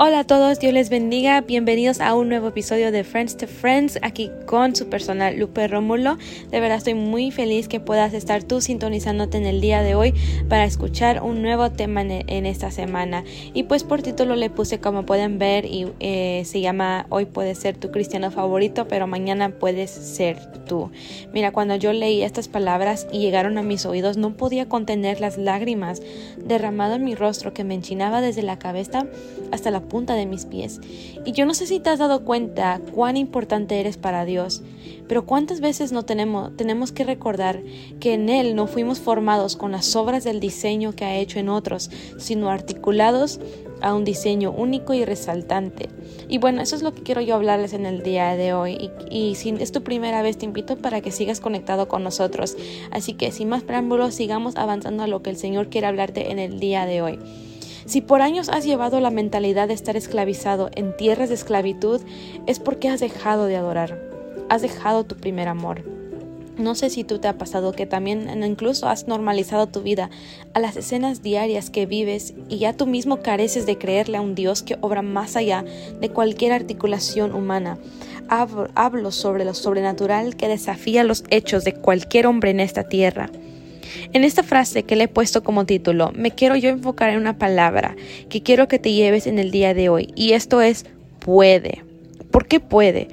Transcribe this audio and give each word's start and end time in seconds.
Hola 0.00 0.20
a 0.20 0.24
todos, 0.24 0.60
Dios 0.60 0.72
les 0.72 0.90
bendiga. 0.90 1.40
Bienvenidos 1.40 2.00
a 2.00 2.14
un 2.14 2.28
nuevo 2.28 2.46
episodio 2.46 2.92
de 2.92 3.02
Friends 3.02 3.36
to 3.36 3.48
Friends, 3.48 3.98
aquí 4.00 4.30
con 4.46 4.76
su 4.76 4.88
personal 4.88 5.36
Lupe 5.36 5.66
Rómulo. 5.66 6.18
De 6.52 6.60
verdad 6.60 6.78
estoy 6.78 6.94
muy 6.94 7.32
feliz 7.32 7.66
que 7.66 7.80
puedas 7.80 8.14
estar 8.14 8.44
tú 8.44 8.60
sintonizándote 8.60 9.38
en 9.38 9.46
el 9.46 9.60
día 9.60 9.82
de 9.82 9.96
hoy 9.96 10.14
para 10.48 10.66
escuchar 10.66 11.20
un 11.24 11.42
nuevo 11.42 11.72
tema 11.72 12.02
en, 12.02 12.46
esta 12.46 12.70
semana. 12.70 13.24
Y 13.54 13.64
pues 13.64 13.82
por 13.82 14.00
título 14.00 14.36
le 14.36 14.50
puse 14.50 14.78
como 14.78 15.04
pueden 15.04 15.40
ver 15.40 15.64
y 15.64 15.88
eh, 15.98 16.44
se 16.44 16.60
llama 16.60 17.06
Hoy 17.08 17.24
puedes 17.24 17.58
ser 17.58 17.76
tu 17.76 17.90
cristiano 17.90 18.30
favorito, 18.30 18.86
pero 18.86 19.08
mañana 19.08 19.48
puedes 19.48 19.90
ser 19.90 20.38
tú. 20.64 20.92
Mira, 21.32 21.50
cuando 21.50 21.74
yo 21.74 21.92
leí 21.92 22.22
estas 22.22 22.46
palabras 22.46 23.08
y 23.10 23.18
llegaron 23.18 23.58
a 23.58 23.62
mis 23.62 23.84
oídos, 23.84 24.16
no 24.16 24.36
podía 24.36 24.68
contener 24.68 25.20
las 25.20 25.38
lágrimas 25.38 26.00
derramado 26.36 26.94
en 26.94 27.02
mi 27.02 27.16
rostro 27.16 27.52
que 27.52 27.64
me 27.64 27.74
enchinaba 27.74 28.20
desde 28.20 28.42
la 28.42 28.60
cabeza 28.60 29.04
hasta 29.50 29.72
la 29.72 29.87
punta 29.88 30.14
de 30.14 30.26
mis 30.26 30.44
pies. 30.44 30.80
Y 31.24 31.32
yo 31.32 31.46
no 31.46 31.54
sé 31.54 31.66
si 31.66 31.80
te 31.80 31.90
has 31.90 31.98
dado 31.98 32.24
cuenta 32.24 32.80
cuán 32.94 33.16
importante 33.16 33.80
eres 33.80 33.96
para 33.96 34.24
Dios, 34.24 34.62
pero 35.08 35.24
cuántas 35.24 35.60
veces 35.60 35.90
no 35.90 36.04
tenemos, 36.04 36.56
tenemos 36.56 36.92
que 36.92 37.04
recordar 37.04 37.62
que 37.98 38.14
en 38.14 38.28
Él 38.28 38.54
no 38.54 38.66
fuimos 38.66 39.00
formados 39.00 39.56
con 39.56 39.72
las 39.72 39.96
obras 39.96 40.24
del 40.24 40.40
diseño 40.40 40.92
que 40.92 41.04
ha 41.04 41.16
hecho 41.16 41.38
en 41.38 41.48
otros, 41.48 41.90
sino 42.18 42.50
articulados 42.50 43.40
a 43.80 43.94
un 43.94 44.04
diseño 44.04 44.50
único 44.50 44.94
y 44.94 45.04
resaltante. 45.04 45.88
Y 46.28 46.38
bueno, 46.38 46.60
eso 46.60 46.76
es 46.76 46.82
lo 46.82 46.94
que 46.94 47.02
quiero 47.02 47.20
yo 47.20 47.34
hablarles 47.34 47.72
en 47.72 47.86
el 47.86 48.02
día 48.02 48.36
de 48.36 48.52
hoy. 48.52 48.90
Y, 49.10 49.30
y, 49.30 49.34
si 49.34 49.50
es 49.50 49.72
tu 49.72 49.82
primera 49.82 50.22
vez, 50.22 50.36
te 50.36 50.44
invito 50.44 50.76
para 50.76 51.00
que 51.00 51.10
sigas 51.10 51.40
conectado 51.40 51.88
con 51.88 52.02
nosotros. 52.02 52.56
Así 52.90 53.14
que 53.14 53.32
sin 53.32 53.48
más 53.48 53.62
preámbulos, 53.62 54.14
sigamos 54.14 54.56
avanzando 54.56 55.04
a 55.04 55.06
lo 55.06 55.22
que 55.22 55.30
el 55.30 55.36
Señor 55.36 55.68
quiere 55.68 55.86
hablarte 55.86 56.30
en 56.30 56.38
el 56.38 56.60
día 56.60 56.86
de 56.86 57.02
hoy. 57.02 57.18
Si 57.88 58.02
por 58.02 58.20
años 58.20 58.50
has 58.50 58.66
llevado 58.66 59.00
la 59.00 59.10
mentalidad 59.10 59.66
de 59.66 59.72
estar 59.72 59.96
esclavizado 59.96 60.68
en 60.74 60.94
tierras 60.94 61.30
de 61.30 61.36
esclavitud, 61.36 62.02
es 62.46 62.58
porque 62.58 62.90
has 62.90 63.00
dejado 63.00 63.46
de 63.46 63.56
adorar, 63.56 63.98
has 64.50 64.60
dejado 64.60 65.04
tu 65.04 65.16
primer 65.16 65.48
amor. 65.48 65.84
No 66.58 66.74
sé 66.74 66.90
si 66.90 67.02
tú 67.02 67.18
te 67.18 67.28
ha 67.28 67.38
pasado 67.38 67.72
que 67.72 67.86
también 67.86 68.44
incluso 68.44 68.90
has 68.90 69.08
normalizado 69.08 69.68
tu 69.68 69.80
vida 69.80 70.10
a 70.52 70.60
las 70.60 70.76
escenas 70.76 71.22
diarias 71.22 71.70
que 71.70 71.86
vives 71.86 72.34
y 72.50 72.58
ya 72.58 72.74
tú 72.74 72.84
mismo 72.84 73.22
careces 73.22 73.64
de 73.64 73.78
creerle 73.78 74.18
a 74.18 74.20
un 74.20 74.34
Dios 74.34 74.62
que 74.62 74.76
obra 74.82 75.00
más 75.00 75.34
allá 75.34 75.64
de 75.98 76.10
cualquier 76.10 76.52
articulación 76.52 77.34
humana. 77.34 77.78
Hablo 78.28 79.12
sobre 79.12 79.46
lo 79.46 79.54
sobrenatural 79.54 80.36
que 80.36 80.48
desafía 80.48 81.04
los 81.04 81.24
hechos 81.30 81.64
de 81.64 81.72
cualquier 81.72 82.26
hombre 82.26 82.50
en 82.50 82.60
esta 82.60 82.84
tierra. 82.84 83.30
En 84.12 84.24
esta 84.24 84.42
frase 84.42 84.82
que 84.82 84.96
le 84.96 85.04
he 85.04 85.08
puesto 85.08 85.42
como 85.42 85.66
título, 85.66 86.12
me 86.14 86.30
quiero 86.30 86.56
yo 86.56 86.68
enfocar 86.68 87.10
en 87.10 87.18
una 87.18 87.38
palabra 87.38 87.96
que 88.28 88.42
quiero 88.42 88.68
que 88.68 88.78
te 88.78 88.92
lleves 88.92 89.26
en 89.26 89.38
el 89.38 89.50
día 89.50 89.74
de 89.74 89.88
hoy, 89.88 90.12
y 90.14 90.32
esto 90.32 90.60
es 90.60 90.86
puede. 91.18 91.84
¿Por 92.30 92.46
qué 92.46 92.60
puede? 92.60 93.08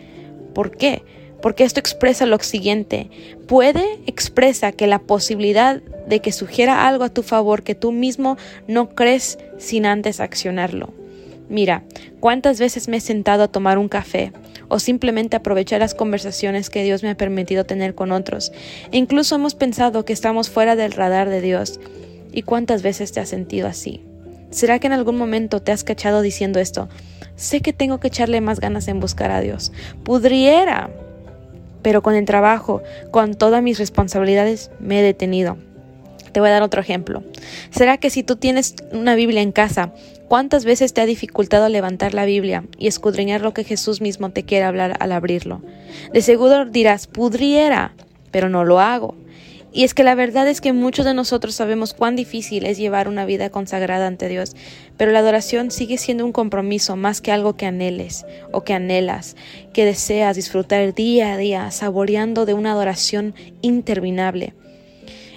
¿Por 0.53 0.75
qué? 0.75 1.03
Porque 1.41 1.63
esto 1.63 1.79
expresa 1.79 2.25
lo 2.25 2.39
siguiente. 2.39 3.09
Puede 3.47 3.83
expresa 4.07 4.71
que 4.71 4.87
la 4.87 4.99
posibilidad 4.99 5.81
de 6.07 6.19
que 6.19 6.31
sugiera 6.31 6.87
algo 6.87 7.03
a 7.03 7.09
tu 7.09 7.23
favor 7.23 7.63
que 7.63 7.75
tú 7.75 7.91
mismo 7.91 8.37
no 8.67 8.89
crees 8.89 9.37
sin 9.57 9.85
antes 9.85 10.19
accionarlo. 10.19 10.93
Mira, 11.49 11.83
¿cuántas 12.19 12.59
veces 12.59 12.87
me 12.87 12.97
he 12.97 13.01
sentado 13.01 13.43
a 13.43 13.47
tomar 13.47 13.77
un 13.77 13.89
café 13.89 14.31
o 14.67 14.79
simplemente 14.79 15.35
aprovechar 15.35 15.79
las 15.79 15.95
conversaciones 15.95 16.69
que 16.69 16.83
Dios 16.83 17.03
me 17.03 17.09
ha 17.09 17.17
permitido 17.17 17.65
tener 17.65 17.95
con 17.95 18.11
otros? 18.11 18.51
E 18.91 18.97
incluso 18.97 19.35
hemos 19.35 19.55
pensado 19.55 20.05
que 20.05 20.13
estamos 20.13 20.49
fuera 20.49 20.75
del 20.75 20.91
radar 20.91 21.29
de 21.29 21.41
Dios. 21.41 21.79
¿Y 22.31 22.41
cuántas 22.41 22.81
veces 22.81 23.11
te 23.11 23.19
has 23.19 23.29
sentido 23.29 23.67
así? 23.67 24.03
¿Será 24.49 24.79
que 24.79 24.87
en 24.87 24.93
algún 24.93 25.17
momento 25.17 25.61
te 25.61 25.71
has 25.71 25.83
cachado 25.83 26.21
diciendo 26.21 26.59
esto? 26.59 26.89
Sé 27.35 27.61
que 27.61 27.73
tengo 27.73 27.99
que 27.99 28.07
echarle 28.07 28.41
más 28.41 28.59
ganas 28.59 28.87
en 28.87 28.99
buscar 28.99 29.31
a 29.31 29.41
Dios. 29.41 29.71
Pudiera, 30.03 30.89
pero 31.81 32.01
con 32.01 32.15
el 32.15 32.25
trabajo, 32.25 32.81
con 33.11 33.35
todas 33.35 33.61
mis 33.61 33.77
responsabilidades, 33.77 34.71
me 34.79 34.99
he 34.99 35.03
detenido. 35.03 35.57
Te 36.31 36.39
voy 36.39 36.49
a 36.49 36.53
dar 36.53 36.63
otro 36.63 36.81
ejemplo. 36.81 37.23
¿Será 37.69 37.97
que 37.97 38.09
si 38.09 38.23
tú 38.23 38.35
tienes 38.35 38.75
una 38.91 39.15
Biblia 39.15 39.41
en 39.41 39.51
casa, 39.51 39.93
cuántas 40.27 40.65
veces 40.65 40.93
te 40.93 41.01
ha 41.01 41.05
dificultado 41.05 41.69
levantar 41.69 42.13
la 42.13 42.25
Biblia 42.25 42.65
y 42.77 42.87
escudriñar 42.87 43.41
lo 43.41 43.53
que 43.53 43.63
Jesús 43.63 44.01
mismo 44.01 44.29
te 44.31 44.43
quiere 44.43 44.65
hablar 44.65 44.97
al 44.99 45.11
abrirlo? 45.11 45.61
De 46.13 46.21
seguro 46.21 46.65
dirás, 46.65 47.07
pudiera, 47.07 47.93
pero 48.31 48.49
no 48.49 48.65
lo 48.65 48.81
hago. 48.81 49.15
Y 49.75 49.83
es 49.83 49.93
que 49.93 50.05
la 50.05 50.15
verdad 50.15 50.47
es 50.47 50.61
que 50.61 50.71
muchos 50.71 51.03
de 51.03 51.13
nosotros 51.13 51.53
sabemos 51.53 51.93
cuán 51.93 52.15
difícil 52.15 52.65
es 52.65 52.77
llevar 52.77 53.09
una 53.09 53.25
vida 53.25 53.49
consagrada 53.49 54.07
ante 54.07 54.29
Dios, 54.29 54.55
pero 54.95 55.11
la 55.11 55.19
adoración 55.19 55.69
sigue 55.69 55.97
siendo 55.97 56.23
un 56.23 56.31
compromiso 56.31 56.95
más 56.95 57.19
que 57.19 57.33
algo 57.33 57.57
que 57.57 57.65
anheles 57.65 58.25
o 58.53 58.63
que 58.63 58.73
anhelas, 58.73 59.35
que 59.73 59.83
deseas 59.83 60.37
disfrutar 60.37 60.93
día 60.93 61.33
a 61.33 61.37
día, 61.37 61.71
saboreando 61.71 62.45
de 62.45 62.53
una 62.53 62.71
adoración 62.71 63.35
interminable. 63.61 64.53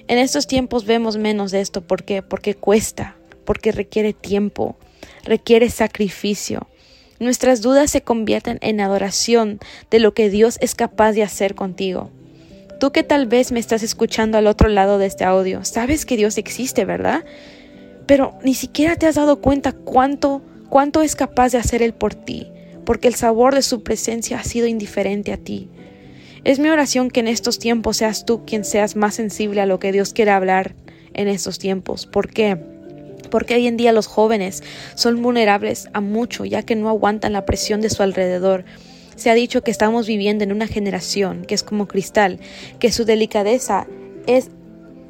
En 0.09 0.17
estos 0.17 0.47
tiempos 0.47 0.87
vemos 0.87 1.19
menos 1.19 1.51
de 1.51 1.61
esto. 1.61 1.83
¿Por 1.83 2.03
qué? 2.03 2.23
Porque 2.23 2.55
cuesta, 2.55 3.15
porque 3.45 3.73
requiere 3.73 4.15
tiempo, 4.15 4.77
requiere 5.23 5.69
sacrificio. 5.69 6.67
Nuestras 7.21 7.61
dudas 7.61 7.91
se 7.91 8.01
convierten 8.01 8.59
en 8.63 8.81
adoración 8.81 9.59
de 9.91 9.99
lo 9.99 10.15
que 10.15 10.31
Dios 10.31 10.57
es 10.63 10.75
capaz 10.75 11.13
de 11.13 11.23
hacer 11.23 11.55
contigo. 11.55 12.11
Tú 12.81 12.91
que 12.91 13.03
tal 13.03 13.27
vez 13.27 13.53
me 13.53 13.61
estás 13.61 13.83
escuchando 13.83 14.39
al 14.39 14.47
otro 14.47 14.69
lado 14.69 14.99
de 14.99 15.07
este 15.07 15.25
audio, 15.25 15.65
sabes 15.65 16.07
que 16.07 16.17
Dios 16.17 16.39
existe, 16.39 16.87
¿verdad? 16.87 17.25
Pero 18.07 18.39
ni 18.43 18.55
siquiera 18.55 18.97
te 18.97 19.07
has 19.07 19.17
dado 19.17 19.43
cuenta 19.43 19.73
cuánto, 19.73 20.41
cuánto 20.71 21.03
es 21.03 21.17
capaz 21.17 21.53
de 21.53 21.59
hacer 21.59 21.83
Él 21.83 21.93
por 21.93 22.15
ti, 22.15 22.51
porque 22.87 23.09
el 23.09 23.15
sabor 23.15 23.55
de 23.55 23.63
su 23.63 23.83
presencia 23.83 24.39
ha 24.39 24.45
sido 24.45 24.69
indiferente 24.69 25.33
a 25.33 25.37
ti. 25.37 25.69
Es 26.49 26.59
mi 26.59 26.71
oración 26.71 27.11
que 27.11 27.21
en 27.21 27.29
estos 27.29 27.59
tiempos 27.59 27.99
seas 27.99 28.25
tú 28.25 28.47
quien 28.47 28.65
seas 28.65 28.97
más 28.97 29.17
sensible 29.17 29.61
a 29.61 29.67
lo 29.67 29.79
que 29.79 29.93
Dios 29.93 30.15
quiere 30.15 30.31
hablar 30.31 30.75
en 31.13 31.29
estos 31.29 31.59
tiempos. 31.59 32.07
¿Por 32.07 32.31
qué? 32.31 32.57
Porque 33.31 33.57
hoy 33.57 33.67
en 33.67 33.77
día 33.77 33.93
los 33.93 34.07
jóvenes 34.07 34.63
son 34.95 35.21
vulnerables 35.21 35.91
a 35.93 36.01
mucho 36.01 36.47
ya 36.47 36.63
que 36.63 36.75
no 36.75 36.89
aguantan 36.89 37.35
la 37.35 37.45
presión 37.45 37.83
de 37.83 37.91
su 37.91 38.03
alrededor. 38.03 38.65
Se 39.15 39.29
ha 39.29 39.35
dicho 39.35 39.61
que 39.61 39.71
estamos 39.71 40.07
viviendo 40.07 40.43
en 40.43 40.53
una 40.53 40.67
generación 40.67 41.45
que 41.45 41.55
es 41.55 41.63
como 41.63 41.87
cristal, 41.87 42.41
que 42.79 42.93
su 42.93 43.05
delicadeza 43.05 43.87
es 44.27 44.51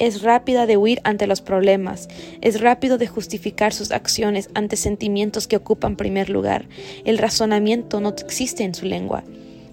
es 0.01 0.23
rápida 0.23 0.67
de 0.67 0.77
huir 0.77 1.01
ante 1.05 1.29
los 1.29 1.41
problemas, 1.41 2.09
es 2.41 2.61
rápido 2.61 2.99
de 2.99 3.07
justificar 3.07 3.73
sus 3.73 3.93
acciones 3.93 4.51
ante 4.55 4.77
sentimientos 4.77 5.47
que 5.47 5.57
ocupan 5.57 5.97
primer 5.97 6.31
lugar. 6.31 6.69
El 7.05 7.19
razonamiento 7.19 8.01
no 8.01 8.09
existe 8.09 8.65
en 8.65 8.75
su 8.75 8.87
lengua 8.87 9.23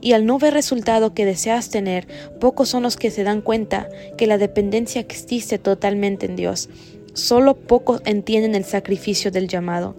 y 0.06 0.14
al 0.14 0.28
no 0.28 0.38
ver 0.38 0.54
resultado 0.54 1.16
que 1.16 1.26
deseas 1.26 1.72
tener, 1.72 2.08
pocos 2.40 2.70
son 2.70 2.84
los 2.84 2.96
que 2.96 3.10
se 3.10 3.24
dan 3.24 3.42
cuenta 3.42 3.90
que 4.20 4.28
la 4.28 4.38
dependencia 4.38 5.02
existe 5.02 5.58
totalmente 5.58 6.28
en 6.28 6.36
Dios. 6.36 6.70
Solo 7.14 7.56
pocos 7.56 8.04
entienden 8.06 8.54
el 8.54 8.66
sacrificio 8.66 9.32
del 9.32 9.48
llamado. 9.48 9.96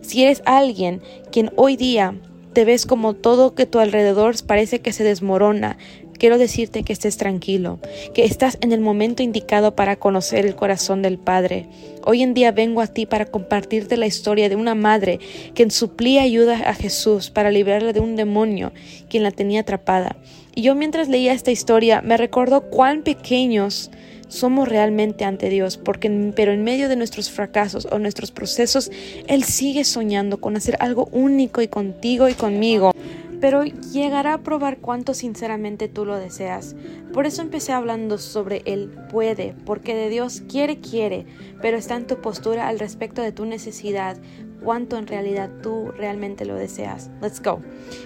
Si 0.00 0.22
eres 0.22 0.40
alguien 0.46 1.02
quien 1.30 1.52
hoy 1.56 1.76
día 1.76 2.14
te 2.54 2.64
ves 2.64 2.86
como 2.86 3.12
todo 3.12 3.54
que 3.54 3.66
tu 3.66 3.80
alrededor 3.80 4.34
parece 4.46 4.80
que 4.80 4.94
se 4.94 5.04
desmorona, 5.04 5.76
quiero 6.20 6.36
decirte 6.36 6.84
que 6.84 6.92
estés 6.92 7.16
tranquilo, 7.16 7.80
que 8.12 8.24
estás 8.24 8.58
en 8.60 8.72
el 8.72 8.80
momento 8.80 9.22
indicado 9.22 9.74
para 9.74 9.96
conocer 9.96 10.44
el 10.44 10.54
corazón 10.54 11.00
del 11.00 11.18
Padre. 11.18 11.66
Hoy 12.04 12.22
en 12.22 12.34
día 12.34 12.52
vengo 12.52 12.82
a 12.82 12.86
ti 12.86 13.06
para 13.06 13.24
compartirte 13.24 13.96
la 13.96 14.06
historia 14.06 14.50
de 14.50 14.54
una 14.54 14.74
madre 14.74 15.18
quien 15.54 15.70
suplía 15.70 16.22
ayuda 16.22 16.56
a 16.66 16.74
Jesús 16.74 17.30
para 17.30 17.50
librarla 17.50 17.94
de 17.94 18.00
un 18.00 18.16
demonio 18.16 18.70
quien 19.08 19.22
la 19.22 19.30
tenía 19.30 19.62
atrapada. 19.62 20.16
Y 20.54 20.60
yo 20.60 20.74
mientras 20.74 21.08
leía 21.08 21.32
esta 21.32 21.52
historia 21.52 22.02
me 22.02 22.18
recordó 22.18 22.68
cuán 22.68 23.02
pequeños 23.02 23.90
somos 24.28 24.68
realmente 24.68 25.24
ante 25.24 25.48
Dios, 25.48 25.78
porque 25.78 26.32
pero 26.36 26.52
en 26.52 26.62
medio 26.62 26.88
de 26.88 26.96
nuestros 26.96 27.30
fracasos 27.30 27.88
o 27.90 27.98
nuestros 27.98 28.30
procesos, 28.30 28.90
Él 29.26 29.42
sigue 29.42 29.84
soñando 29.84 30.38
con 30.38 30.56
hacer 30.56 30.76
algo 30.80 31.08
único 31.12 31.62
y 31.62 31.68
contigo 31.68 32.28
y 32.28 32.34
conmigo 32.34 32.92
pero 33.40 33.64
llegará 33.64 34.34
a 34.34 34.42
probar 34.42 34.78
cuánto 34.78 35.14
sinceramente 35.14 35.88
tú 35.88 36.04
lo 36.04 36.16
deseas. 36.16 36.76
Por 37.12 37.26
eso 37.26 37.42
empecé 37.42 37.72
hablando 37.72 38.18
sobre 38.18 38.62
el 38.66 38.88
puede, 39.10 39.54
porque 39.64 39.94
de 39.94 40.08
Dios 40.08 40.42
quiere, 40.48 40.78
quiere, 40.80 41.26
pero 41.60 41.76
está 41.76 41.96
en 41.96 42.06
tu 42.06 42.20
postura 42.20 42.68
al 42.68 42.78
respecto 42.78 43.22
de 43.22 43.32
tu 43.32 43.46
necesidad, 43.46 44.18
cuánto 44.62 44.96
en 44.98 45.06
realidad 45.06 45.50
tú 45.62 45.90
realmente 45.90 46.44
lo 46.44 46.54
deseas. 46.54 47.10
Let's 47.20 47.42
go. 47.42 47.60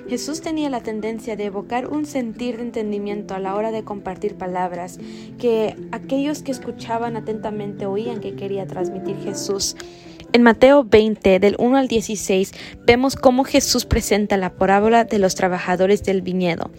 Jesús 0.09 0.41
tenía 0.41 0.71
la 0.71 0.83
tendencia 0.83 1.37
de 1.37 1.47
evocar 1.47 1.89
un 1.89 2.07
sentir 2.07 2.57
de 2.57 2.63
entendimiento 2.63 3.35
a 3.35 3.41
la 3.41 3.55
hora 3.55 3.73
de 3.73 3.85
compartir 3.85 4.37
palabras 4.37 4.99
que 5.39 5.77
aquellos 5.93 6.43
que 6.43 6.53
escuchaban 6.53 7.17
atentamente 7.17 7.87
oían 7.87 8.21
que 8.21 8.37
quería 8.37 8.67
transmitir 8.67 9.17
Jesús. 9.17 9.77
En 10.35 10.43
Mateo 10.43 10.83
20, 10.83 11.39
del 11.39 11.55
1 11.61 11.77
al 11.77 11.87
16, 11.87 12.55
vemos 12.85 13.15
cómo 13.15 13.45
Jesús 13.45 13.85
presenta 13.85 14.37
la 14.37 14.51
parábola 14.51 15.05
de 15.05 15.21
los 15.21 15.37
trabajadores 15.37 16.03
del 16.03 16.23
viñedo. 16.23 16.73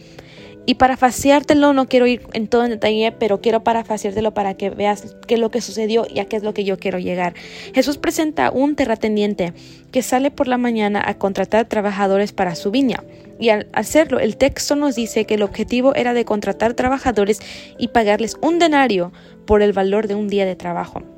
Y 0.65 0.75
para 0.75 0.97
faciártelo, 0.97 1.71
no 1.71 1.87
quiero 1.87 2.05
ir 2.05 2.27
en 2.33 2.49
todo 2.49 2.67
detalle, 2.67 3.13
pero 3.17 3.39
quiero 3.39 3.63
parafaciártelo 3.63 4.33
para 4.33 4.55
que 4.55 4.71
veas 4.71 5.15
qué 5.25 5.35
es 5.35 5.39
lo 5.39 5.51
que 5.51 5.61
sucedió 5.61 6.05
y 6.13 6.19
a 6.19 6.25
qué 6.25 6.35
es 6.35 6.43
lo 6.43 6.53
que 6.53 6.65
yo 6.65 6.77
quiero 6.77 6.99
llegar. 6.99 7.33
Jesús 7.73 7.97
presenta 7.97 8.51
un 8.51 8.75
terrateniente 8.75 9.53
que 9.93 10.01
sale 10.01 10.31
por 10.31 10.49
la 10.49 10.57
mañana 10.57 11.01
a 11.05 11.17
contratar 11.17 11.69
trabajadores 11.69 12.33
para 12.33 12.55
su 12.55 12.71
viña. 12.71 13.05
Y 13.39 13.51
al 13.51 13.69
hacerlo, 13.71 14.19
el 14.19 14.35
texto 14.35 14.75
nos 14.75 14.95
dice 14.95 15.23
que 15.23 15.35
el 15.35 15.43
objetivo 15.43 15.95
era 15.95 16.13
de 16.13 16.25
contratar 16.25 16.73
trabajadores 16.73 17.39
y 17.77 17.87
pagarles 17.87 18.35
un 18.41 18.59
denario 18.59 19.13
por 19.47 19.61
el 19.61 19.71
valor 19.71 20.07
de 20.07 20.15
un 20.15 20.27
día 20.27 20.45
de 20.45 20.57
trabajo. 20.57 21.14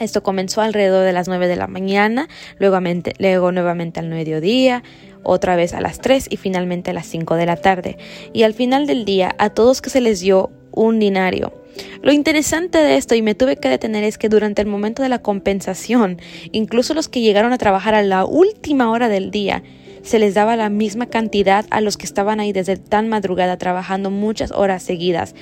Esto 0.00 0.22
comenzó 0.22 0.60
alrededor 0.60 1.04
de 1.04 1.12
las 1.12 1.28
9 1.28 1.48
de 1.48 1.56
la 1.56 1.66
mañana, 1.66 2.28
luego, 2.58 2.80
nuevamente 3.52 4.00
al 4.00 4.08
mediodía, 4.08 4.82
otra 5.22 5.56
vez 5.56 5.74
a 5.74 5.80
las 5.80 6.00
3 6.00 6.28
y 6.30 6.36
finalmente 6.36 6.90
a 6.90 6.94
las 6.94 7.06
5 7.06 7.34
de 7.36 7.46
la 7.46 7.56
tarde. 7.56 7.98
Y 8.32 8.44
al 8.44 8.54
final 8.54 8.86
del 8.86 9.04
día 9.04 9.34
a 9.38 9.50
todos 9.50 9.82
que 9.82 9.90
se 9.90 10.00
les 10.00 10.20
dio 10.20 10.50
un 10.72 10.98
dinario. 10.98 11.52
Lo 12.02 12.12
interesante 12.12 12.78
de 12.78 12.96
esto, 12.96 13.14
y 13.14 13.22
me 13.22 13.34
tuve 13.34 13.56
que 13.56 13.68
detener, 13.68 14.04
es 14.04 14.18
que 14.18 14.28
durante 14.28 14.62
el 14.62 14.68
momento 14.68 15.02
de 15.02 15.08
la 15.08 15.20
compensación, 15.20 16.20
incluso 16.52 16.94
los 16.94 17.08
que 17.08 17.20
llegaron 17.20 17.52
a 17.52 17.58
trabajar 17.58 17.94
a 17.94 18.02
la 18.02 18.24
última 18.24 18.90
hora 18.90 19.08
del 19.08 19.30
día, 19.30 19.62
se 20.02 20.18
les 20.18 20.34
daba 20.34 20.56
la 20.56 20.70
misma 20.70 21.06
cantidad 21.06 21.66
a 21.70 21.80
los 21.80 21.96
que 21.96 22.06
estaban 22.06 22.40
ahí 22.40 22.52
desde 22.52 22.76
tan 22.76 23.08
madrugada 23.08 23.58
trabajando 23.58 24.10
muchas 24.10 24.52
horas 24.52 24.82
seguidas. 24.82 25.34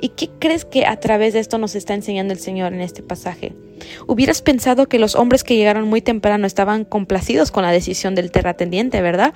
¿Y 0.00 0.10
qué 0.10 0.30
crees 0.38 0.64
que 0.64 0.86
a 0.86 0.98
través 0.98 1.34
de 1.34 1.40
esto 1.40 1.58
nos 1.58 1.74
está 1.74 1.94
enseñando 1.94 2.32
el 2.32 2.38
Señor 2.38 2.72
en 2.72 2.80
este 2.80 3.02
pasaje? 3.02 3.52
Hubieras 4.06 4.40
pensado 4.40 4.88
que 4.88 4.98
los 4.98 5.14
hombres 5.14 5.44
que 5.44 5.56
llegaron 5.56 5.88
muy 5.88 6.00
temprano 6.00 6.46
estaban 6.46 6.84
complacidos 6.84 7.50
con 7.50 7.62
la 7.62 7.72
decisión 7.72 8.14
del 8.14 8.30
terrateniente, 8.30 9.02
¿verdad? 9.02 9.34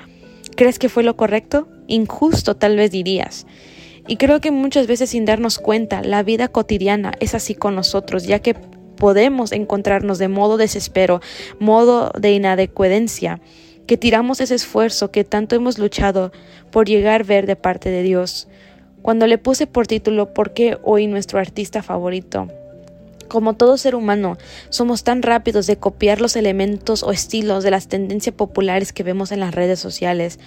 ¿Crees 0.57 0.79
que 0.79 0.89
fue 0.89 1.03
lo 1.03 1.17
correcto? 1.17 1.69
Injusto 1.87 2.57
tal 2.57 2.77
vez 2.77 2.91
dirías. 2.91 3.47
Y 4.07 4.17
creo 4.17 4.41
que 4.41 4.51
muchas 4.51 4.87
veces 4.87 5.11
sin 5.11 5.25
darnos 5.25 5.59
cuenta, 5.59 6.03
la 6.03 6.23
vida 6.23 6.49
cotidiana 6.49 7.13
es 7.21 7.35
así 7.35 7.55
con 7.55 7.75
nosotros, 7.75 8.25
ya 8.25 8.39
que 8.39 8.55
podemos 8.55 9.53
encontrarnos 9.53 10.19
de 10.19 10.29
modo 10.29 10.57
desespero, 10.57 11.21
modo 11.59 12.11
de 12.19 12.33
inadecuencia, 12.33 13.41
que 13.87 13.97
tiramos 13.97 14.41
ese 14.41 14.55
esfuerzo 14.55 15.11
que 15.11 15.25
tanto 15.25 15.57
hemos 15.57 15.79
luchado 15.79 16.33
por 16.71 16.87
llegar 16.87 17.23
a 17.23 17.25
ver 17.25 17.47
de 17.47 17.57
parte 17.57 17.91
de 17.91 18.03
Dios. 18.03 18.49
Cuando 19.05 19.27
le 19.27 19.37
puse 19.37 19.67
por 19.67 19.87
título 19.87 20.33
¿Por 20.33 20.55
qué 20.55 20.79
hoy 20.83 21.07
nuestro 21.07 21.39
artista 21.39 21.83
favorito? 21.83 22.49
Como 23.29 23.53
todo 23.53 23.77
ser 23.77 23.95
humano, 23.95 24.39
somos 24.71 25.05
tan 25.05 25.21
rápidos 25.21 25.67
de 25.67 25.77
copiar 25.77 26.23
los 26.23 26.37
elementos 26.37 27.03
o 27.03 27.13
estilos 27.13 27.63
de 27.65 27.71
las 27.71 27.87
tendencias 27.87 28.35
populares 28.35 28.95
que 28.95 29.03
vemos 29.03 29.31
en 29.31 29.41
las 29.41 29.55
redes 29.55 29.79
sociales, 29.79 30.39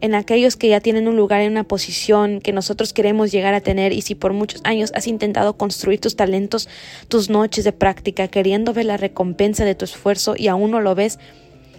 en 0.00 0.14
aquellos 0.14 0.56
que 0.56 0.70
ya 0.70 0.80
tienen 0.80 1.08
un 1.08 1.16
lugar 1.18 1.42
en 1.42 1.52
una 1.52 1.64
posición 1.64 2.40
que 2.40 2.54
nosotros 2.54 2.94
queremos 2.94 3.32
llegar 3.32 3.52
a 3.52 3.60
tener 3.60 3.92
y 3.92 4.00
si 4.00 4.14
por 4.14 4.32
muchos 4.32 4.62
años 4.64 4.92
has 4.94 5.06
intentado 5.06 5.58
construir 5.58 6.00
tus 6.00 6.16
talentos, 6.16 6.70
tus 7.08 7.28
noches 7.28 7.64
de 7.64 7.72
práctica, 7.72 8.28
queriendo 8.28 8.72
ver 8.72 8.86
la 8.86 8.96
recompensa 8.96 9.66
de 9.66 9.74
tu 9.74 9.84
esfuerzo 9.84 10.36
y 10.38 10.48
aún 10.48 10.70
no 10.70 10.80
lo 10.80 10.94
ves, 10.94 11.18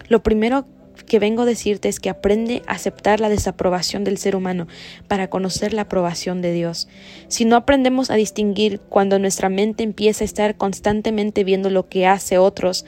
lo 0.06 0.22
primero 0.22 0.66
que 0.66 0.81
vengo 1.18 1.42
a 1.42 1.46
decirte 1.46 1.88
es 1.88 2.00
que 2.00 2.10
aprende 2.10 2.62
a 2.66 2.72
aceptar 2.72 3.20
la 3.20 3.28
desaprobación 3.28 4.04
del 4.04 4.18
ser 4.18 4.36
humano 4.36 4.66
para 5.08 5.28
conocer 5.28 5.72
la 5.72 5.82
aprobación 5.82 6.42
de 6.42 6.52
Dios. 6.52 6.88
Si 7.28 7.44
no 7.44 7.56
aprendemos 7.56 8.10
a 8.10 8.14
distinguir 8.14 8.80
cuando 8.80 9.18
nuestra 9.18 9.48
mente 9.48 9.82
empieza 9.82 10.24
a 10.24 10.26
estar 10.26 10.56
constantemente 10.56 11.44
viendo 11.44 11.70
lo 11.70 11.88
que 11.88 12.06
hace 12.06 12.38
otros 12.38 12.84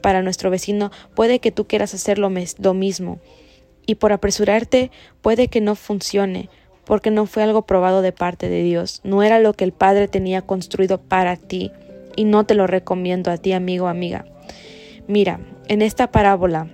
para 0.00 0.22
nuestro 0.22 0.50
vecino, 0.50 0.90
puede 1.14 1.38
que 1.38 1.52
tú 1.52 1.66
quieras 1.66 1.94
hacer 1.94 2.18
lo, 2.18 2.30
lo 2.58 2.74
mismo. 2.74 3.18
Y 3.86 3.96
por 3.96 4.12
apresurarte 4.12 4.90
puede 5.22 5.48
que 5.48 5.60
no 5.60 5.74
funcione, 5.74 6.48
porque 6.84 7.10
no 7.10 7.26
fue 7.26 7.42
algo 7.42 7.66
probado 7.66 8.02
de 8.02 8.12
parte 8.12 8.48
de 8.48 8.62
Dios, 8.62 9.00
no 9.04 9.22
era 9.22 9.40
lo 9.40 9.52
que 9.52 9.64
el 9.64 9.72
Padre 9.72 10.08
tenía 10.08 10.42
construido 10.42 10.98
para 10.98 11.36
ti, 11.36 11.72
y 12.16 12.24
no 12.24 12.44
te 12.44 12.54
lo 12.54 12.66
recomiendo 12.66 13.30
a 13.30 13.36
ti, 13.36 13.52
amigo 13.52 13.84
o 13.84 13.88
amiga. 13.88 14.24
Mira, 15.06 15.40
en 15.68 15.82
esta 15.82 16.10
parábola, 16.10 16.68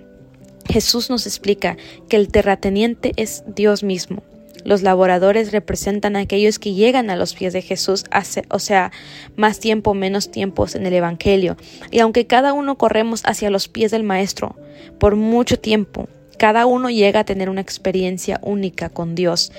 Jesús 0.67 1.09
nos 1.09 1.25
explica 1.25 1.77
que 2.09 2.17
el 2.17 2.29
terrateniente 2.29 3.13
es 3.15 3.43
Dios 3.47 3.83
mismo. 3.83 4.23
Los 4.65 4.81
laboradores 4.81 5.51
representan 5.51 6.15
a 6.15 6.21
aquellos 6.21 6.57
que 6.57 6.73
llegan 6.73 7.11
a 7.11 7.15
los 7.15 7.35
pies 7.35 7.53
de 7.53 7.61
Jesús, 7.61 8.05
hace, 8.09 8.45
o 8.49 8.57
sea, 8.57 8.91
más 9.35 9.59
tiempo, 9.59 9.93
menos 9.93 10.31
tiempos 10.31 10.73
en 10.73 10.87
el 10.87 10.93
Evangelio. 10.93 11.55
Y 11.91 11.99
aunque 11.99 12.25
cada 12.25 12.51
uno 12.51 12.75
corremos 12.75 13.21
hacia 13.25 13.51
los 13.51 13.67
pies 13.67 13.91
del 13.91 14.01
Maestro 14.01 14.55
por 14.97 15.15
mucho 15.15 15.59
tiempo, 15.59 16.09
cada 16.39 16.65
uno 16.65 16.89
llega 16.89 17.21
a 17.21 17.25
tener 17.25 17.49
una 17.49 17.61
experiencia 17.61 18.39
única 18.41 18.89
con 18.89 19.13
Dios, 19.13 19.51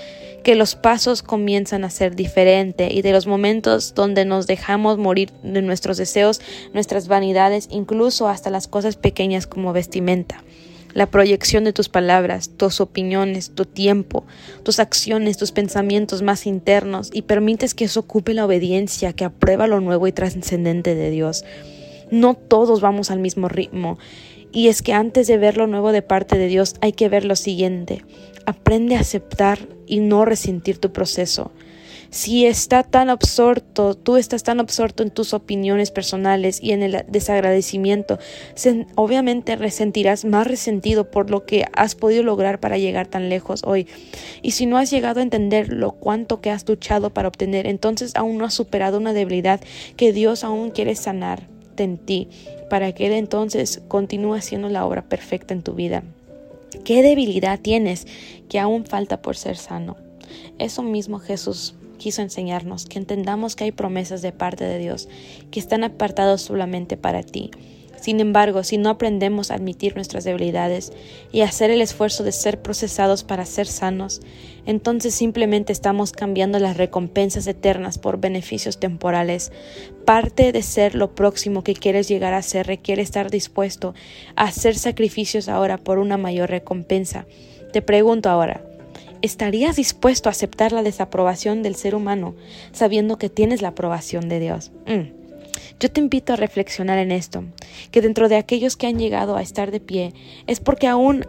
que 0.42 0.56
los 0.56 0.74
pasos 0.74 1.22
comienzan 1.22 1.84
a 1.84 1.90
ser 1.90 2.16
diferentes 2.16 2.92
y 2.92 3.02
de 3.02 3.12
los 3.12 3.28
momentos 3.28 3.94
donde 3.94 4.24
nos 4.24 4.48
dejamos 4.48 4.98
morir 4.98 5.30
de 5.44 5.62
nuestros 5.62 5.98
deseos, 5.98 6.40
nuestras 6.74 7.06
vanidades, 7.06 7.68
incluso 7.70 8.28
hasta 8.28 8.50
las 8.50 8.66
cosas 8.66 8.96
pequeñas 8.96 9.46
como 9.46 9.72
vestimenta 9.72 10.42
la 10.96 11.10
proyección 11.10 11.64
de 11.64 11.74
tus 11.74 11.90
palabras, 11.90 12.48
tus 12.56 12.80
opiniones, 12.80 13.50
tu 13.50 13.66
tiempo, 13.66 14.24
tus 14.62 14.80
acciones, 14.80 15.36
tus 15.36 15.52
pensamientos 15.52 16.22
más 16.22 16.46
internos 16.46 17.10
y 17.12 17.20
permites 17.20 17.74
que 17.74 17.84
eso 17.84 18.00
ocupe 18.00 18.32
la 18.32 18.46
obediencia 18.46 19.12
que 19.12 19.26
aprueba 19.26 19.66
lo 19.66 19.82
nuevo 19.82 20.06
y 20.06 20.12
trascendente 20.12 20.94
de 20.94 21.10
Dios. 21.10 21.44
No 22.10 22.32
todos 22.32 22.80
vamos 22.80 23.10
al 23.10 23.18
mismo 23.18 23.50
ritmo. 23.50 23.98
Y 24.52 24.68
es 24.68 24.80
que 24.80 24.94
antes 24.94 25.26
de 25.26 25.36
ver 25.36 25.58
lo 25.58 25.66
nuevo 25.66 25.92
de 25.92 26.00
parte 26.00 26.38
de 26.38 26.46
Dios 26.46 26.76
hay 26.80 26.94
que 26.94 27.10
ver 27.10 27.26
lo 27.26 27.36
siguiente. 27.36 28.02
Aprende 28.46 28.96
a 28.96 29.00
aceptar 29.00 29.58
y 29.86 30.00
no 30.00 30.24
resentir 30.24 30.78
tu 30.78 30.92
proceso 30.94 31.52
si 32.10 32.46
está 32.46 32.82
tan 32.82 33.10
absorto, 33.10 33.94
tú 33.94 34.16
estás 34.16 34.42
tan 34.42 34.60
absorto 34.60 35.02
en 35.02 35.10
tus 35.10 35.34
opiniones 35.34 35.90
personales 35.90 36.62
y 36.62 36.72
en 36.72 36.82
el 36.82 37.04
desagradecimiento, 37.08 38.18
obviamente 38.94 39.56
resentirás 39.56 40.24
más 40.24 40.46
resentido 40.46 41.10
por 41.10 41.30
lo 41.30 41.44
que 41.44 41.64
has 41.72 41.94
podido 41.94 42.22
lograr 42.22 42.60
para 42.60 42.78
llegar 42.78 43.06
tan 43.06 43.28
lejos 43.28 43.62
hoy. 43.64 43.86
Y 44.42 44.52
si 44.52 44.66
no 44.66 44.78
has 44.78 44.90
llegado 44.90 45.20
a 45.20 45.22
entender 45.22 45.72
lo 45.72 45.92
cuánto 45.92 46.40
que 46.40 46.50
has 46.50 46.68
luchado 46.68 47.10
para 47.10 47.28
obtener, 47.28 47.66
entonces 47.66 48.12
aún 48.16 48.38
no 48.38 48.44
has 48.44 48.54
superado 48.54 48.98
una 48.98 49.12
debilidad 49.12 49.60
que 49.96 50.12
Dios 50.12 50.44
aún 50.44 50.70
quiere 50.70 50.94
sanar 50.94 51.48
en 51.76 51.98
ti, 51.98 52.28
para 52.70 52.92
que 52.92 53.06
Él 53.06 53.12
entonces 53.12 53.82
continúe 53.88 54.34
haciendo 54.34 54.68
la 54.68 54.86
obra 54.86 55.02
perfecta 55.02 55.54
en 55.54 55.62
tu 55.62 55.74
vida. 55.74 56.02
¿Qué 56.84 57.02
debilidad 57.02 57.60
tienes 57.60 58.06
que 58.48 58.58
aún 58.58 58.84
falta 58.84 59.22
por 59.22 59.36
ser 59.36 59.56
sano? 59.56 59.96
Eso 60.58 60.82
mismo 60.82 61.18
Jesús 61.18 61.74
quiso 61.96 62.22
enseñarnos, 62.22 62.86
que 62.86 62.98
entendamos 62.98 63.56
que 63.56 63.64
hay 63.64 63.72
promesas 63.72 64.22
de 64.22 64.32
parte 64.32 64.64
de 64.64 64.78
Dios 64.78 65.08
que 65.50 65.60
están 65.60 65.84
apartados 65.84 66.42
solamente 66.42 66.96
para 66.96 67.22
ti. 67.22 67.50
Sin 68.00 68.20
embargo, 68.20 68.62
si 68.62 68.78
no 68.78 68.90
aprendemos 68.90 69.50
a 69.50 69.54
admitir 69.54 69.94
nuestras 69.94 70.24
debilidades 70.24 70.92
y 71.32 71.40
hacer 71.40 71.70
el 71.70 71.80
esfuerzo 71.80 72.22
de 72.24 72.32
ser 72.32 72.60
procesados 72.60 73.24
para 73.24 73.46
ser 73.46 73.66
sanos, 73.66 74.20
entonces 74.66 75.14
simplemente 75.14 75.72
estamos 75.72 76.12
cambiando 76.12 76.58
las 76.58 76.76
recompensas 76.76 77.46
eternas 77.46 77.98
por 77.98 78.20
beneficios 78.20 78.78
temporales. 78.78 79.50
Parte 80.04 80.52
de 80.52 80.62
ser 80.62 80.94
lo 80.94 81.14
próximo 81.14 81.64
que 81.64 81.74
quieres 81.74 82.06
llegar 82.08 82.34
a 82.34 82.42
ser 82.42 82.66
requiere 82.66 83.02
estar 83.02 83.30
dispuesto 83.30 83.94
a 84.36 84.44
hacer 84.44 84.76
sacrificios 84.76 85.48
ahora 85.48 85.78
por 85.78 85.98
una 85.98 86.16
mayor 86.16 86.50
recompensa. 86.50 87.26
Te 87.72 87.82
pregunto 87.82 88.28
ahora, 88.28 88.62
¿Estarías 89.26 89.74
dispuesto 89.74 90.28
a 90.28 90.30
aceptar 90.30 90.70
la 90.70 90.84
desaprobación 90.84 91.64
del 91.64 91.74
ser 91.74 91.96
humano 91.96 92.36
sabiendo 92.70 93.18
que 93.18 93.28
tienes 93.28 93.60
la 93.60 93.70
aprobación 93.70 94.28
de 94.28 94.38
Dios? 94.38 94.70
Mm. 94.86 95.10
Yo 95.80 95.90
te 95.90 96.00
invito 96.00 96.32
a 96.32 96.36
reflexionar 96.36 96.98
en 96.98 97.10
esto, 97.10 97.42
que 97.90 98.02
dentro 98.02 98.28
de 98.28 98.36
aquellos 98.36 98.76
que 98.76 98.86
han 98.86 99.00
llegado 99.00 99.34
a 99.34 99.42
estar 99.42 99.72
de 99.72 99.80
pie 99.80 100.14
es 100.46 100.60
porque 100.60 100.86
aún 100.86 101.26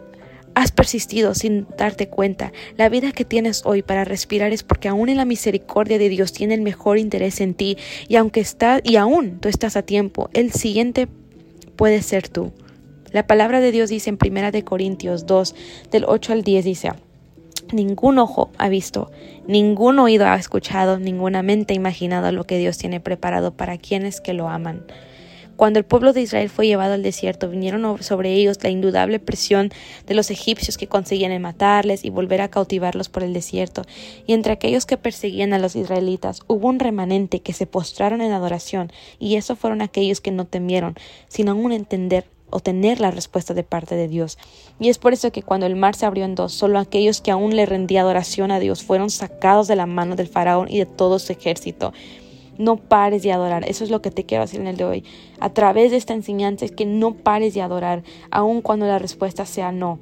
has 0.54 0.72
persistido 0.72 1.34
sin 1.34 1.66
darte 1.76 2.08
cuenta. 2.08 2.54
La 2.78 2.88
vida 2.88 3.12
que 3.14 3.26
tienes 3.26 3.64
hoy 3.66 3.82
para 3.82 4.04
respirar 4.04 4.54
es 4.54 4.62
porque 4.62 4.90
aún 4.90 5.10
en 5.10 5.18
la 5.18 5.26
misericordia 5.26 5.98
de 5.98 6.10
Dios 6.10 6.34
tiene 6.34 6.54
el 6.54 6.62
mejor 6.62 7.00
interés 7.00 7.42
en 7.42 7.56
ti 7.56 7.80
y 8.08 8.18
aunque 8.18 8.42
está 8.42 8.80
y 8.84 8.98
aún 8.98 9.40
tú 9.40 9.50
estás 9.50 9.76
a 9.76 9.82
tiempo, 9.82 10.30
el 10.34 10.52
siguiente 10.52 11.08
puede 11.76 12.04
ser 12.04 12.30
tú. 12.30 12.52
La 13.12 13.26
palabra 13.26 13.60
de 13.60 13.72
Dios 13.72 13.90
dice 13.90 14.12
en 14.12 14.18
Primera 14.18 14.52
de 14.52 14.64
Corintios 14.64 15.26
2 15.26 15.56
del 15.90 16.06
8 16.06 16.34
al 16.34 16.44
10 16.44 16.64
dice: 16.64 16.92
Ningún 17.74 18.18
ojo 18.18 18.50
ha 18.58 18.70
visto, 18.70 19.12
ningún 19.46 20.00
oído 20.00 20.26
ha 20.26 20.36
escuchado, 20.36 21.00
ninguna 21.00 21.44
mente 21.44 21.74
ha 21.74 21.76
imaginado 21.76 22.32
lo 22.32 22.46
que 22.46 22.58
Dios 22.58 22.78
tiene 22.78 23.00
preparado 23.00 23.52
para 23.52 23.78
quienes 23.78 24.22
que 24.22 24.34
lo 24.34 24.48
aman. 24.48 24.86
Cuando 25.58 25.80
el 25.80 25.86
pueblo 25.86 26.14
de 26.14 26.22
Israel 26.22 26.50
fue 26.50 26.68
llevado 26.68 26.94
al 26.94 27.02
desierto, 27.02 27.50
vinieron 27.50 28.04
sobre 28.04 28.32
ellos 28.34 28.60
la 28.62 28.70
indudable 28.70 29.20
presión 29.20 29.72
de 30.06 30.14
los 30.14 30.30
egipcios 30.30 30.78
que 30.78 30.88
conseguían 30.88 31.42
matarles 31.42 32.06
y 32.06 32.12
volver 32.12 32.42
a 32.42 32.50
cautivarlos 32.50 33.10
por 33.10 33.24
el 33.24 33.34
desierto. 33.34 33.82
Y 34.28 34.34
entre 34.34 34.54
aquellos 34.54 34.86
que 34.86 34.98
perseguían 34.98 35.54
a 35.54 35.60
los 35.60 35.76
israelitas 35.76 36.42
hubo 36.46 36.68
un 36.68 36.80
remanente 36.80 37.40
que 37.40 37.54
se 37.54 37.66
postraron 37.66 38.22
en 38.22 38.34
adoración, 38.34 38.92
y 39.18 39.36
esos 39.36 39.58
fueron 39.58 39.82
aquellos 39.82 40.22
que 40.22 40.32
no 40.32 40.46
temieron, 40.46 40.96
sino 41.28 41.54
aún 41.54 41.72
entender 41.72 42.26
o 42.50 42.60
tener 42.60 43.00
la 43.00 43.12
respuesta 43.12 43.54
de 43.54 43.64
parte 43.64 43.96
de 43.96 44.08
Dios. 44.08 44.38
Y 44.80 44.90
es 44.90 44.98
por 44.98 45.14
eso 45.14 45.32
que 45.32 45.44
cuando 45.44 45.66
el 45.66 45.76
mar 45.76 45.96
se 45.96 46.06
abrió 46.06 46.26
en 46.26 46.36
dos, 46.36 46.54
solo 46.54 46.80
aquellos 46.80 47.22
que 47.22 47.32
aún 47.32 47.56
le 47.56 47.66
rendían 47.66 48.06
adoración 48.06 48.52
a 48.52 48.60
Dios 48.60 48.84
fueron 48.84 49.10
sacados 49.10 49.68
de 49.68 49.76
la 49.76 49.86
mano 49.86 50.16
del 50.16 50.28
faraón 50.28 50.68
y 50.70 50.80
de 50.80 50.86
todo 50.86 51.20
su 51.20 51.32
ejército. 51.32 51.94
No 52.58 52.78
pares 52.78 53.22
de 53.22 53.32
adorar. 53.32 53.70
Eso 53.70 53.84
es 53.84 53.92
lo 53.92 54.02
que 54.02 54.12
te 54.12 54.26
quiero 54.26 54.44
decir 54.44 54.60
en 54.60 54.68
el 54.68 54.78
de 54.78 54.86
hoy. 54.86 55.04
A 55.40 55.52
través 55.52 55.92
de 55.92 55.98
esta 55.98 56.14
enseñanza 56.14 56.66
es 56.66 56.72
que 56.72 56.86
no 56.86 57.14
pares 57.14 57.54
de 57.54 57.62
adorar, 57.62 58.04
aun 58.32 58.62
cuando 58.62 58.88
la 58.88 59.00
respuesta 59.00 59.46
sea 59.46 59.72
no. 59.72 60.00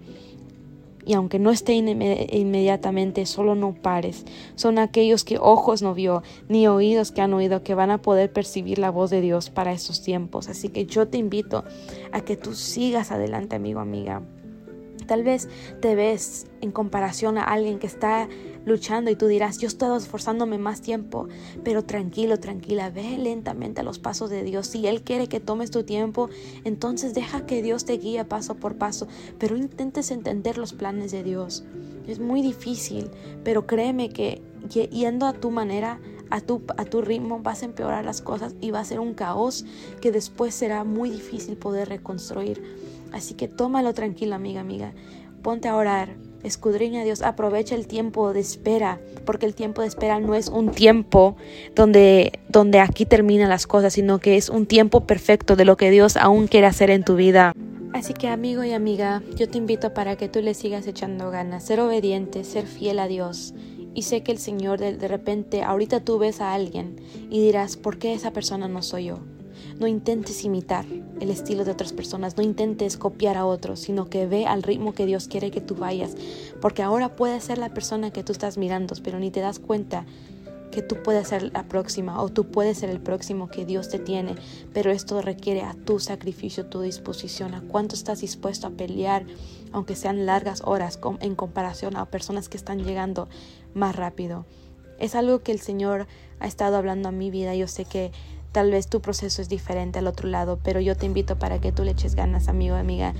Y 1.05 1.13
aunque 1.13 1.39
no 1.39 1.51
esté 1.51 1.73
inmediatamente, 1.73 3.25
solo 3.25 3.55
no 3.55 3.73
pares. 3.73 4.25
Son 4.55 4.79
aquellos 4.79 5.23
que 5.23 5.37
ojos 5.37 5.81
no 5.81 5.93
vio, 5.93 6.23
ni 6.49 6.67
oídos 6.67 7.11
que 7.11 7.21
han 7.21 7.33
oído, 7.33 7.63
que 7.63 7.75
van 7.75 7.91
a 7.91 8.01
poder 8.01 8.33
percibir 8.33 8.79
la 8.79 8.89
voz 8.89 9.11
de 9.11 9.21
Dios 9.21 9.49
para 9.49 9.71
esos 9.71 10.01
tiempos. 10.01 10.49
Así 10.49 10.69
que 10.69 10.85
yo 10.85 11.07
te 11.07 11.17
invito 11.17 11.63
a 12.11 12.21
que 12.21 12.35
tú 12.35 12.53
sigas 12.55 13.11
adelante, 13.11 13.55
amigo, 13.55 13.79
amiga. 13.79 14.23
Tal 15.05 15.23
vez 15.23 15.49
te 15.81 15.95
ves 15.95 16.47
en 16.61 16.71
comparación 16.71 17.37
a 17.37 17.43
alguien 17.43 17.79
que 17.79 17.87
está 17.87 18.27
luchando 18.65 19.11
y 19.11 19.15
tú 19.15 19.27
dirás, 19.27 19.59
yo 19.59 19.67
he 19.67 19.69
estado 19.69 19.95
esforzándome 19.95 20.57
más 20.57 20.81
tiempo, 20.81 21.27
pero 21.63 21.83
tranquilo, 21.83 22.39
tranquila, 22.39 22.89
ve 22.89 23.17
lentamente 23.17 23.81
a 23.81 23.83
los 23.83 23.99
pasos 23.99 24.29
de 24.29 24.43
Dios. 24.43 24.67
Si 24.67 24.87
Él 24.87 25.03
quiere 25.03 25.27
que 25.27 25.39
tomes 25.39 25.71
tu 25.71 25.83
tiempo, 25.83 26.29
entonces 26.63 27.13
deja 27.13 27.45
que 27.45 27.61
Dios 27.61 27.85
te 27.85 27.97
guíe 27.97 28.25
paso 28.25 28.55
por 28.55 28.75
paso, 28.75 29.07
pero 29.37 29.55
intentes 29.55 30.11
entender 30.11 30.57
los 30.57 30.73
planes 30.73 31.11
de 31.11 31.23
Dios. 31.23 31.63
Es 32.07 32.19
muy 32.19 32.41
difícil, 32.41 33.09
pero 33.43 33.65
créeme 33.65 34.09
que 34.09 34.41
yendo 34.69 35.25
a 35.25 35.33
tu 35.33 35.51
manera, 35.51 35.99
a 36.29 36.41
tu, 36.41 36.63
a 36.77 36.85
tu 36.85 37.01
ritmo, 37.01 37.39
vas 37.39 37.61
a 37.61 37.65
empeorar 37.65 38.05
las 38.05 38.21
cosas 38.21 38.55
y 38.61 38.71
va 38.71 38.79
a 38.79 38.85
ser 38.85 38.99
un 38.99 39.13
caos 39.13 39.65
que 40.01 40.11
después 40.11 40.53
será 40.55 40.83
muy 40.83 41.09
difícil 41.09 41.57
poder 41.57 41.89
reconstruir. 41.89 42.63
Así 43.11 43.33
que 43.33 43.47
tómalo 43.47 43.93
tranquilo, 43.93 44.35
amiga, 44.35 44.61
amiga. 44.61 44.93
Ponte 45.41 45.67
a 45.67 45.75
orar, 45.75 46.15
escudriña 46.43 47.01
a 47.01 47.03
Dios, 47.03 47.21
aprovecha 47.21 47.75
el 47.75 47.87
tiempo 47.87 48.33
de 48.33 48.39
espera, 48.39 48.99
porque 49.25 49.45
el 49.45 49.55
tiempo 49.55 49.81
de 49.81 49.87
espera 49.87 50.19
no 50.19 50.35
es 50.35 50.47
un 50.47 50.71
tiempo 50.71 51.35
donde, 51.75 52.39
donde 52.49 52.79
aquí 52.79 53.05
terminan 53.05 53.49
las 53.49 53.67
cosas, 53.67 53.93
sino 53.93 54.19
que 54.19 54.37
es 54.37 54.49
un 54.49 54.65
tiempo 54.65 55.01
perfecto 55.01 55.55
de 55.55 55.65
lo 55.65 55.77
que 55.77 55.91
Dios 55.91 56.17
aún 56.17 56.47
quiere 56.47 56.67
hacer 56.67 56.89
en 56.89 57.03
tu 57.03 57.15
vida. 57.15 57.53
Así 57.93 58.13
que 58.13 58.27
amigo 58.27 58.63
y 58.63 58.73
amiga, 58.73 59.23
yo 59.35 59.47
te 59.49 59.57
invito 59.57 59.93
para 59.93 60.17
que 60.17 60.27
tú 60.27 60.41
le 60.41 60.53
sigas 60.53 60.85
echando 60.85 61.31
ganas, 61.31 61.63
ser 61.63 61.79
obediente, 61.79 62.43
ser 62.43 62.65
fiel 62.65 62.99
a 62.99 63.07
Dios. 63.07 63.53
Y 63.93 64.01
sé 64.01 64.21
que 64.21 64.33
el 64.33 64.37
Señor 64.37 64.79
de, 64.79 64.97
de 64.97 65.07
repente, 65.07 65.63
ahorita 65.63 66.01
tú 66.01 66.19
ves 66.19 66.41
a 66.41 66.53
alguien 66.53 66.97
y 67.29 67.41
dirás, 67.41 67.77
¿por 67.77 67.97
qué 67.97 68.13
esa 68.13 68.31
persona 68.31 68.67
no 68.67 68.81
soy 68.81 69.05
yo? 69.05 69.19
No 69.79 69.87
intentes 69.87 70.43
imitar 70.43 70.85
el 71.19 71.29
estilo 71.29 71.65
de 71.65 71.71
otras 71.71 71.93
personas, 71.93 72.37
no 72.37 72.43
intentes 72.43 72.97
copiar 72.97 73.37
a 73.37 73.45
otros, 73.45 73.79
sino 73.79 74.09
que 74.09 74.25
ve 74.27 74.45
al 74.45 74.63
ritmo 74.63 74.93
que 74.93 75.05
Dios 75.05 75.27
quiere 75.27 75.51
que 75.51 75.61
tú 75.61 75.75
vayas, 75.75 76.15
porque 76.61 76.83
ahora 76.83 77.15
puedes 77.15 77.43
ser 77.43 77.57
la 77.57 77.73
persona 77.73 78.11
que 78.11 78.23
tú 78.23 78.31
estás 78.31 78.57
mirando, 78.57 78.95
pero 79.03 79.19
ni 79.19 79.31
te 79.31 79.39
das 79.39 79.59
cuenta 79.59 80.05
que 80.75 80.81
tú 80.81 80.97
puedes 81.01 81.29
ser 81.29 81.53
la 81.53 81.63
próxima 81.63 82.21
o 82.21 82.27
tú 82.27 82.51
puedes 82.51 82.79
ser 82.79 82.89
el 82.89 82.99
próximo 82.99 83.47
que 83.47 83.65
Dios 83.65 83.87
te 83.87 83.97
tiene, 83.97 84.35
pero 84.73 84.91
esto 84.91 85.21
requiere 85.21 85.61
a 85.61 85.73
tu 85.73 85.99
sacrificio, 85.99 86.65
tu 86.65 86.81
disposición, 86.81 87.53
a 87.53 87.61
cuánto 87.61 87.95
estás 87.95 88.19
dispuesto 88.19 88.67
a 88.67 88.71
pelear, 88.71 89.25
aunque 89.71 89.95
sean 89.95 90.25
largas 90.25 90.61
horas 90.65 90.99
en 91.21 91.35
comparación 91.35 91.95
a 91.95 92.05
personas 92.05 92.49
que 92.49 92.57
están 92.57 92.83
llegando 92.83 93.29
más 93.73 93.95
rápido. 93.95 94.45
Es 94.99 95.15
algo 95.15 95.43
que 95.43 95.53
el 95.53 95.61
Señor 95.61 96.07
ha 96.39 96.47
estado 96.47 96.75
hablando 96.75 97.09
a 97.09 97.13
mi 97.13 97.31
vida. 97.31 97.55
Yo 97.55 97.67
sé 97.67 97.85
que 97.85 98.11
Tal 98.55 98.71
vez 98.71 98.87
tu 98.87 99.01
proceso 99.01 99.41
es 99.41 99.49
diferente 99.49 99.99
al 99.99 100.07
otro 100.07 100.29
lado, 100.29 100.57
pero 100.63 100.79
yo 100.79 100.95
te 100.95 101.05
invito 101.05 101.37
para 101.37 101.59
que 101.59 101.73
tú 101.73 101.83
le 101.83 101.91
eches 101.91 102.15
ganas, 102.15 102.47
amigo, 102.47 102.77
amiga. 102.77 103.13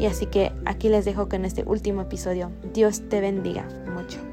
Y 0.00 0.06
así 0.06 0.26
que 0.26 0.50
aquí 0.64 0.88
les 0.88 1.04
dejo 1.04 1.28
con 1.28 1.44
este 1.44 1.62
último 1.62 2.02
episodio. 2.02 2.50
Dios 2.74 3.08
te 3.08 3.20
bendiga 3.20 3.64
mucho. 3.94 4.31